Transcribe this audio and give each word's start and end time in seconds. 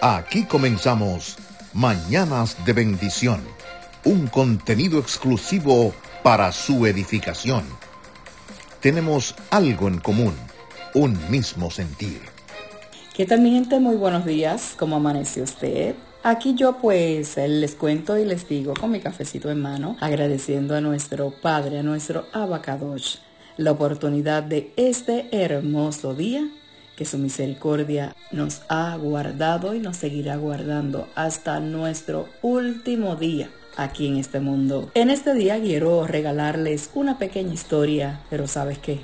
Aquí 0.00 0.44
comenzamos 0.44 1.36
Mañanas 1.72 2.64
de 2.64 2.72
Bendición, 2.72 3.40
un 4.04 4.28
contenido 4.28 5.00
exclusivo 5.00 5.92
para 6.22 6.52
su 6.52 6.86
edificación. 6.86 7.64
Tenemos 8.80 9.34
algo 9.50 9.88
en 9.88 9.98
común, 9.98 10.34
un 10.94 11.18
mismo 11.28 11.72
sentir. 11.72 12.20
¿Qué 13.12 13.26
tal 13.26 13.40
mi 13.40 13.50
gente? 13.50 13.80
Muy 13.80 13.96
buenos 13.96 14.24
días, 14.24 14.76
¿cómo 14.78 14.94
amanece 14.94 15.42
usted? 15.42 15.96
Aquí 16.22 16.54
yo 16.54 16.78
pues 16.78 17.36
les 17.36 17.74
cuento 17.74 18.16
y 18.16 18.24
les 18.24 18.48
digo 18.48 18.74
con 18.74 18.92
mi 18.92 19.00
cafecito 19.00 19.50
en 19.50 19.60
mano, 19.60 19.96
agradeciendo 19.98 20.76
a 20.76 20.80
nuestro 20.80 21.32
Padre, 21.42 21.80
a 21.80 21.82
nuestro 21.82 22.26
Abacadosh, 22.32 23.16
la 23.56 23.72
oportunidad 23.72 24.44
de 24.44 24.72
este 24.76 25.26
hermoso 25.32 26.14
día 26.14 26.48
que 26.98 27.04
su 27.04 27.16
misericordia 27.16 28.16
nos 28.32 28.62
ha 28.68 28.96
guardado 28.96 29.72
y 29.72 29.78
nos 29.78 29.96
seguirá 29.96 30.34
guardando 30.34 31.06
hasta 31.14 31.60
nuestro 31.60 32.28
último 32.42 33.14
día 33.14 33.50
aquí 33.76 34.08
en 34.08 34.16
este 34.16 34.40
mundo. 34.40 34.90
En 34.94 35.08
este 35.08 35.32
día 35.34 35.60
quiero 35.60 36.08
regalarles 36.08 36.90
una 36.94 37.16
pequeña 37.16 37.54
historia, 37.54 38.20
pero 38.30 38.48
¿sabes 38.48 38.78
qué? 38.78 38.98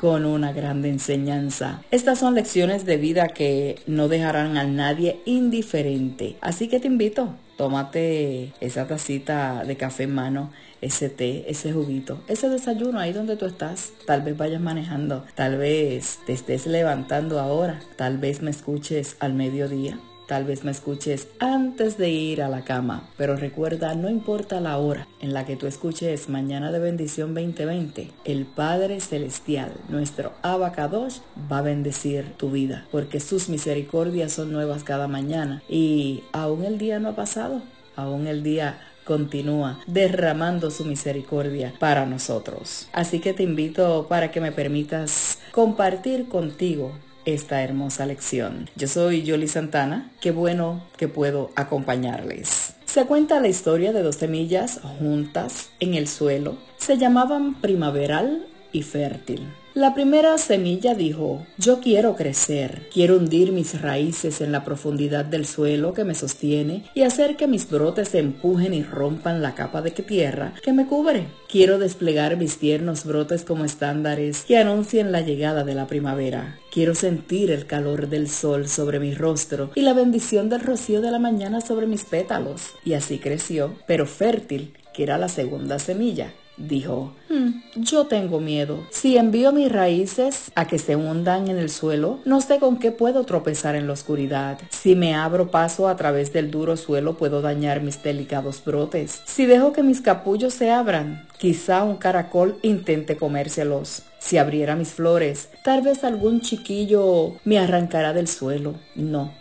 con 0.00 0.24
una 0.24 0.52
grande 0.52 0.88
enseñanza. 0.88 1.82
Estas 1.90 2.20
son 2.20 2.34
lecciones 2.34 2.86
de 2.86 2.96
vida 2.96 3.28
que 3.28 3.82
no 3.86 4.08
dejarán 4.08 4.56
a 4.56 4.64
nadie 4.64 5.20
indiferente. 5.26 6.36
Así 6.40 6.68
que 6.68 6.80
te 6.80 6.86
invito, 6.86 7.34
tómate 7.60 8.54
esa 8.62 8.86
tacita 8.86 9.64
de 9.64 9.76
café 9.76 10.04
en 10.04 10.14
mano 10.14 10.50
ese 10.80 11.10
té, 11.10 11.44
ese 11.46 11.74
juguito, 11.74 12.18
ese 12.26 12.48
desayuno 12.48 12.98
ahí 12.98 13.12
donde 13.12 13.36
tú 13.36 13.44
estás. 13.44 13.92
Tal 14.06 14.22
vez 14.22 14.34
vayas 14.34 14.62
manejando, 14.62 15.26
tal 15.34 15.58
vez 15.58 16.20
te 16.24 16.32
estés 16.32 16.66
levantando 16.66 17.38
ahora, 17.38 17.78
tal 17.96 18.16
vez 18.16 18.40
me 18.40 18.50
escuches 18.50 19.18
al 19.20 19.34
mediodía. 19.34 19.98
Tal 20.30 20.44
vez 20.44 20.62
me 20.62 20.70
escuches 20.70 21.26
antes 21.40 21.98
de 21.98 22.10
ir 22.10 22.40
a 22.40 22.48
la 22.48 22.62
cama, 22.62 23.02
pero 23.16 23.34
recuerda, 23.34 23.96
no 23.96 24.08
importa 24.08 24.60
la 24.60 24.78
hora 24.78 25.08
en 25.18 25.32
la 25.32 25.44
que 25.44 25.56
tú 25.56 25.66
escuches 25.66 26.28
Mañana 26.28 26.70
de 26.70 26.78
Bendición 26.78 27.34
2020, 27.34 28.12
el 28.24 28.46
Padre 28.46 29.00
Celestial, 29.00 29.72
nuestro 29.88 30.32
Abacadosh, 30.42 31.16
va 31.50 31.58
a 31.58 31.62
bendecir 31.62 32.32
tu 32.36 32.52
vida, 32.52 32.86
porque 32.92 33.18
sus 33.18 33.48
misericordias 33.48 34.30
son 34.30 34.52
nuevas 34.52 34.84
cada 34.84 35.08
mañana 35.08 35.64
y 35.68 36.22
aún 36.30 36.64
el 36.64 36.78
día 36.78 37.00
no 37.00 37.08
ha 37.08 37.16
pasado, 37.16 37.62
aún 37.96 38.28
el 38.28 38.44
día 38.44 38.78
continúa 39.02 39.80
derramando 39.88 40.70
su 40.70 40.84
misericordia 40.84 41.74
para 41.80 42.06
nosotros. 42.06 42.86
Así 42.92 43.18
que 43.18 43.32
te 43.32 43.42
invito 43.42 44.06
para 44.08 44.30
que 44.30 44.40
me 44.40 44.52
permitas 44.52 45.40
compartir 45.50 46.28
contigo 46.28 46.92
esta 47.24 47.62
hermosa 47.62 48.06
lección. 48.06 48.68
Yo 48.76 48.88
soy 48.88 49.22
Yoli 49.22 49.48
Santana, 49.48 50.10
qué 50.20 50.30
bueno 50.30 50.82
que 50.96 51.08
puedo 51.08 51.50
acompañarles. 51.56 52.74
Se 52.84 53.06
cuenta 53.06 53.40
la 53.40 53.48
historia 53.48 53.92
de 53.92 54.02
dos 54.02 54.16
semillas 54.16 54.80
juntas 54.98 55.70
en 55.78 55.94
el 55.94 56.08
suelo. 56.08 56.58
Se 56.76 56.98
llamaban 56.98 57.54
primaveral 57.60 58.46
y 58.72 58.82
fértil. 58.82 59.42
La 59.72 59.94
primera 59.94 60.36
semilla 60.36 60.96
dijo, 60.96 61.46
yo 61.56 61.78
quiero 61.78 62.16
crecer, 62.16 62.88
quiero 62.92 63.16
hundir 63.16 63.52
mis 63.52 63.80
raíces 63.80 64.40
en 64.40 64.50
la 64.50 64.64
profundidad 64.64 65.24
del 65.24 65.46
suelo 65.46 65.94
que 65.94 66.02
me 66.02 66.16
sostiene 66.16 66.82
y 66.92 67.02
hacer 67.02 67.36
que 67.36 67.46
mis 67.46 67.70
brotes 67.70 68.16
empujen 68.16 68.74
y 68.74 68.82
rompan 68.82 69.42
la 69.42 69.54
capa 69.54 69.80
de 69.80 69.92
tierra 69.92 70.54
que 70.64 70.72
me 70.72 70.86
cubre. 70.86 71.28
Quiero 71.48 71.78
desplegar 71.78 72.36
mis 72.36 72.58
tiernos 72.58 73.04
brotes 73.04 73.44
como 73.44 73.64
estándares 73.64 74.44
que 74.44 74.58
anuncien 74.58 75.12
la 75.12 75.20
llegada 75.20 75.62
de 75.62 75.74
la 75.76 75.86
primavera. 75.86 76.58
Quiero 76.72 76.96
sentir 76.96 77.52
el 77.52 77.66
calor 77.66 78.08
del 78.08 78.28
sol 78.28 78.66
sobre 78.66 78.98
mi 78.98 79.14
rostro 79.14 79.70
y 79.76 79.82
la 79.82 79.92
bendición 79.92 80.48
del 80.48 80.62
rocío 80.62 81.00
de 81.00 81.12
la 81.12 81.20
mañana 81.20 81.60
sobre 81.60 81.86
mis 81.86 82.02
pétalos. 82.02 82.72
Y 82.84 82.94
así 82.94 83.20
creció, 83.20 83.76
pero 83.86 84.04
fértil, 84.04 84.74
que 84.92 85.04
era 85.04 85.16
la 85.16 85.28
segunda 85.28 85.78
semilla 85.78 86.32
dijo, 86.60 87.14
hmm, 87.30 87.80
yo 87.80 88.06
tengo 88.06 88.40
miedo. 88.40 88.86
Si 88.90 89.16
envío 89.16 89.52
mis 89.52 89.72
raíces 89.72 90.50
a 90.54 90.66
que 90.66 90.78
se 90.78 90.96
hundan 90.96 91.48
en 91.48 91.56
el 91.56 91.70
suelo, 91.70 92.18
no 92.24 92.40
sé 92.40 92.58
con 92.58 92.78
qué 92.78 92.92
puedo 92.92 93.24
tropezar 93.24 93.74
en 93.74 93.86
la 93.86 93.94
oscuridad. 93.94 94.58
Si 94.68 94.94
me 94.94 95.14
abro 95.14 95.50
paso 95.50 95.88
a 95.88 95.96
través 95.96 96.32
del 96.32 96.50
duro 96.50 96.76
suelo, 96.76 97.16
puedo 97.16 97.40
dañar 97.40 97.80
mis 97.80 98.02
delicados 98.02 98.62
brotes. 98.64 99.22
Si 99.24 99.46
dejo 99.46 99.72
que 99.72 99.82
mis 99.82 100.00
capullos 100.00 100.52
se 100.52 100.70
abran, 100.70 101.26
quizá 101.38 101.84
un 101.84 101.96
caracol 101.96 102.58
intente 102.62 103.16
comérselos. 103.16 104.02
Si 104.18 104.36
abriera 104.36 104.76
mis 104.76 104.90
flores, 104.90 105.48
tal 105.64 105.80
vez 105.80 106.04
algún 106.04 106.42
chiquillo 106.42 107.36
me 107.44 107.58
arrancará 107.58 108.12
del 108.12 108.28
suelo. 108.28 108.74
No, 108.94 109.32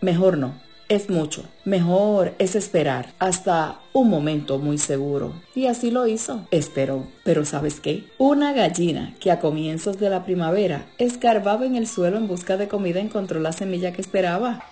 mejor 0.00 0.38
no 0.38 0.65
es 0.88 1.10
mucho. 1.10 1.44
Mejor 1.64 2.34
es 2.38 2.54
esperar 2.54 3.12
hasta 3.18 3.80
un 3.92 4.08
momento 4.08 4.58
muy 4.58 4.78
seguro. 4.78 5.32
Y 5.54 5.66
así 5.66 5.90
lo 5.90 6.06
hizo. 6.06 6.46
Esperó. 6.50 7.06
Pero 7.24 7.44
¿sabes 7.44 7.80
qué? 7.80 8.04
Una 8.18 8.52
gallina 8.52 9.14
que 9.20 9.30
a 9.30 9.40
comienzos 9.40 9.98
de 9.98 10.10
la 10.10 10.24
primavera 10.24 10.86
escarbaba 10.98 11.66
en 11.66 11.76
el 11.76 11.86
suelo 11.86 12.16
en 12.16 12.28
busca 12.28 12.56
de 12.56 12.68
comida 12.68 13.00
encontró 13.00 13.40
la 13.40 13.52
semilla 13.52 13.92
que 13.92 14.02
esperaba. 14.02 14.64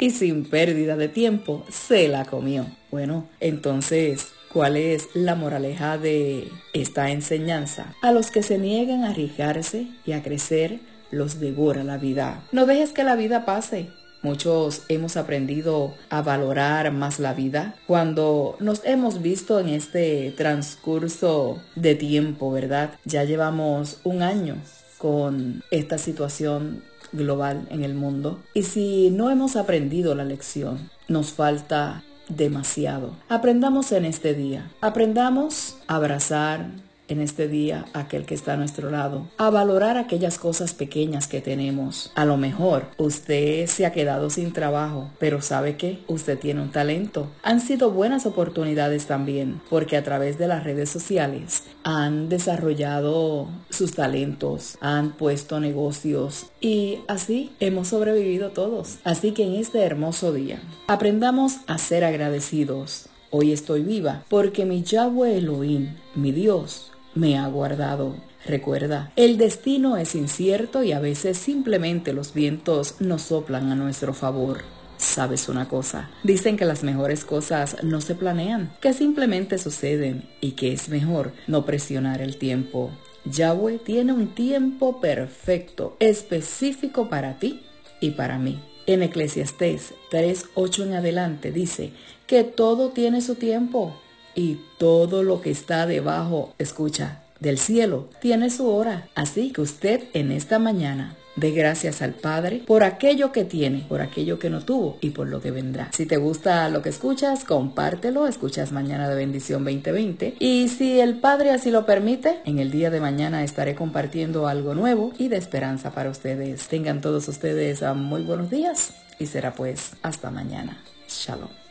Y 0.00 0.10
sin 0.10 0.44
pérdida 0.44 0.96
de 0.96 1.08
tiempo 1.08 1.64
se 1.70 2.08
la 2.08 2.24
comió. 2.24 2.66
Bueno, 2.90 3.28
entonces 3.40 4.28
¿Cuál 4.52 4.78
es 4.78 5.10
la 5.12 5.34
moraleja 5.34 5.98
de 5.98 6.48
esta 6.72 7.10
enseñanza? 7.10 7.94
A 8.00 8.12
los 8.12 8.30
que 8.30 8.42
se 8.42 8.56
niegan 8.56 9.04
a 9.04 9.10
arriesgarse 9.10 9.88
y 10.06 10.12
a 10.12 10.22
crecer, 10.22 10.80
los 11.10 11.40
devora 11.40 11.84
la 11.84 11.98
vida. 11.98 12.42
No 12.52 12.66
dejes 12.66 12.92
que 12.92 13.04
la 13.04 13.16
vida 13.16 13.44
pase. 13.44 13.88
Muchos 14.22 14.82
hemos 14.88 15.16
aprendido 15.16 15.94
a 16.10 16.22
valorar 16.22 16.90
más 16.92 17.20
la 17.20 17.34
vida 17.34 17.76
cuando 17.86 18.56
nos 18.58 18.84
hemos 18.84 19.22
visto 19.22 19.60
en 19.60 19.68
este 19.68 20.34
transcurso 20.36 21.62
de 21.76 21.94
tiempo, 21.94 22.50
¿verdad? 22.50 22.90
Ya 23.04 23.22
llevamos 23.22 24.00
un 24.02 24.22
año 24.22 24.56
con 24.98 25.62
esta 25.70 25.98
situación 25.98 26.82
global 27.12 27.66
en 27.70 27.84
el 27.84 27.94
mundo. 27.94 28.40
Y 28.54 28.64
si 28.64 29.10
no 29.10 29.30
hemos 29.30 29.54
aprendido 29.54 30.14
la 30.16 30.24
lección, 30.24 30.90
nos 31.06 31.32
falta 31.32 32.02
demasiado. 32.28 33.12
Aprendamos 33.28 33.92
en 33.92 34.04
este 34.04 34.34
día. 34.34 34.70
Aprendamos 34.80 35.76
a 35.86 35.96
abrazar, 35.96 36.66
en 37.08 37.20
este 37.20 37.48
día 37.48 37.86
aquel 37.94 38.24
que 38.24 38.34
está 38.34 38.52
a 38.52 38.56
nuestro 38.56 38.90
lado, 38.90 39.26
a 39.38 39.50
valorar 39.50 39.96
aquellas 39.96 40.38
cosas 40.38 40.74
pequeñas 40.74 41.26
que 41.26 41.40
tenemos. 41.40 42.12
A 42.14 42.24
lo 42.24 42.36
mejor 42.36 42.86
usted 42.98 43.66
se 43.66 43.86
ha 43.86 43.92
quedado 43.92 44.30
sin 44.30 44.52
trabajo, 44.52 45.10
pero 45.18 45.42
sabe 45.42 45.76
que 45.76 46.00
usted 46.06 46.38
tiene 46.38 46.62
un 46.62 46.70
talento. 46.70 47.28
Han 47.42 47.60
sido 47.60 47.90
buenas 47.90 48.26
oportunidades 48.26 49.06
también, 49.06 49.60
porque 49.70 49.96
a 49.96 50.04
través 50.04 50.38
de 50.38 50.48
las 50.48 50.64
redes 50.64 50.90
sociales 50.90 51.64
han 51.82 52.28
desarrollado 52.28 53.48
sus 53.70 53.92
talentos, 53.92 54.76
han 54.80 55.12
puesto 55.12 55.60
negocios 55.60 56.46
y 56.60 56.98
así 57.08 57.52
hemos 57.60 57.88
sobrevivido 57.88 58.50
todos. 58.50 58.98
Así 59.04 59.32
que 59.32 59.44
en 59.44 59.54
este 59.54 59.80
hermoso 59.80 60.32
día, 60.32 60.60
aprendamos 60.86 61.58
a 61.66 61.78
ser 61.78 62.04
agradecidos. 62.04 63.08
Hoy 63.30 63.52
estoy 63.52 63.82
viva 63.82 64.24
porque 64.28 64.64
mi 64.64 64.82
Yahweh 64.82 65.36
Elohim, 65.36 65.96
mi 66.14 66.32
Dios, 66.32 66.92
me 67.18 67.36
ha 67.36 67.46
guardado. 67.48 68.16
Recuerda, 68.46 69.12
el 69.16 69.36
destino 69.36 69.96
es 69.96 70.14
incierto 70.14 70.84
y 70.84 70.92
a 70.92 71.00
veces 71.00 71.36
simplemente 71.36 72.12
los 72.12 72.32
vientos 72.32 72.94
nos 73.00 73.22
soplan 73.22 73.70
a 73.72 73.74
nuestro 73.74 74.14
favor. 74.14 74.62
¿Sabes 74.96 75.48
una 75.48 75.68
cosa? 75.68 76.10
Dicen 76.22 76.56
que 76.56 76.64
las 76.64 76.82
mejores 76.82 77.24
cosas 77.24 77.76
no 77.82 78.00
se 78.00 78.14
planean, 78.14 78.72
que 78.80 78.92
simplemente 78.92 79.58
suceden 79.58 80.28
y 80.40 80.52
que 80.52 80.72
es 80.72 80.88
mejor 80.88 81.32
no 81.46 81.64
presionar 81.64 82.22
el 82.22 82.36
tiempo. 82.36 82.90
Yahweh 83.24 83.78
tiene 83.78 84.12
un 84.12 84.34
tiempo 84.34 85.00
perfecto, 85.00 85.96
específico 86.00 87.08
para 87.08 87.38
ti 87.38 87.62
y 88.00 88.12
para 88.12 88.38
mí. 88.38 88.60
En 88.86 89.02
Eclesiastés 89.02 89.92
3.8 90.10 90.84
en 90.84 90.94
adelante 90.94 91.52
dice 91.52 91.92
que 92.26 92.44
todo 92.44 92.90
tiene 92.90 93.20
su 93.20 93.34
tiempo 93.34 93.94
y 94.38 94.60
todo 94.78 95.24
lo 95.24 95.40
que 95.40 95.50
está 95.50 95.84
debajo, 95.84 96.54
escucha, 96.58 97.22
del 97.40 97.58
cielo, 97.58 98.08
tiene 98.20 98.50
su 98.50 98.68
hora. 98.68 99.08
Así 99.16 99.50
que 99.50 99.62
usted 99.62 100.04
en 100.12 100.30
esta 100.30 100.60
mañana 100.60 101.16
dé 101.34 101.50
gracias 101.50 102.02
al 102.02 102.14
Padre 102.14 102.62
por 102.64 102.84
aquello 102.84 103.32
que 103.32 103.44
tiene, 103.44 103.84
por 103.88 104.00
aquello 104.00 104.38
que 104.38 104.48
no 104.48 104.60
tuvo 104.60 104.96
y 105.00 105.10
por 105.10 105.26
lo 105.26 105.40
que 105.40 105.50
vendrá. 105.50 105.90
Si 105.92 106.06
te 106.06 106.18
gusta 106.18 106.68
lo 106.68 106.82
que 106.82 106.88
escuchas, 106.88 107.44
compártelo, 107.44 108.28
escuchas 108.28 108.70
mañana 108.70 109.08
de 109.08 109.16
bendición 109.16 109.64
2020 109.64 110.36
y 110.38 110.68
si 110.68 111.00
el 111.00 111.16
Padre 111.18 111.50
así 111.50 111.72
lo 111.72 111.84
permite, 111.84 112.38
en 112.44 112.60
el 112.60 112.70
día 112.70 112.90
de 112.90 113.00
mañana 113.00 113.42
estaré 113.42 113.74
compartiendo 113.74 114.46
algo 114.46 114.72
nuevo 114.72 115.12
y 115.18 115.26
de 115.26 115.36
esperanza 115.36 115.90
para 115.90 116.10
ustedes. 116.10 116.68
Tengan 116.68 117.00
todos 117.00 117.26
ustedes 117.26 117.82
muy 117.96 118.22
buenos 118.22 118.50
días 118.50 118.94
y 119.18 119.26
será 119.26 119.52
pues 119.52 119.94
hasta 120.02 120.30
mañana. 120.30 120.80
Shalom. 121.08 121.67